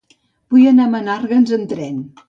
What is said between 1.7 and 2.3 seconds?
tren.